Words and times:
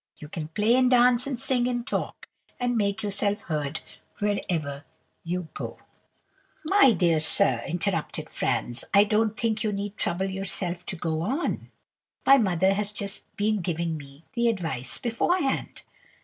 You 0.17 0.29
can 0.29 0.47
play, 0.47 0.73
and 0.73 0.89
dance, 0.89 1.27
and 1.27 1.39
sing, 1.39 1.67
and 1.67 1.85
talk, 1.85 2.27
and 2.59 2.75
make 2.75 3.03
yourself 3.03 3.41
heard 3.43 3.81
wherever 4.17 4.83
you 5.23 5.49
go.' 5.53 5.77
"'My 6.65 6.93
dear 6.93 7.19
sir,' 7.19 7.61
interrupted 7.67 8.27
Franz, 8.27 8.83
'I 8.95 9.03
don't 9.03 9.39
think 9.39 9.63
you 9.63 9.71
need 9.71 9.97
trouble 9.97 10.25
yourself 10.25 10.87
to 10.87 10.95
go 10.95 11.21
on. 11.21 11.69
My 12.25 12.39
mother 12.39 12.73
has 12.73 12.91
just 12.93 13.25
been 13.37 13.61
giving 13.61 13.95
me 13.95 14.25
the 14.33 14.47
advice 14.47 14.97
beforehand. 14.97 15.83